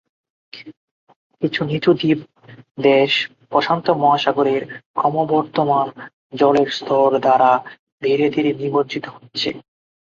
কিছু 1.41 1.61
নিচু 1.63 1.91
দ্বীপ 1.93 2.19
দেশ 2.83 3.11
প্রশান্ত 3.51 3.87
মহাসাগরের 4.01 4.61
ক্রমবর্ধমান 4.95 5.87
জলের 6.33 6.69
স্তর 6.71 7.09
দ্বারা 7.19 7.51
ধীরে 8.01 8.27
ধীরে 8.35 8.51
নিমজ্জিত 8.53 9.05
হচ্ছে। 9.15 9.49